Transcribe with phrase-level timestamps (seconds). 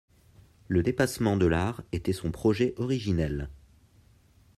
[0.67, 3.51] Le dépassement de l'art était son projet originel.